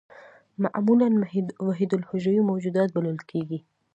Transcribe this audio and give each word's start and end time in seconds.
معمولاً 0.63 1.09
وحیدالحجروي 1.69 2.41
موجودات 2.49 2.89
بلل 2.95 3.17
کېږي. 3.31 3.59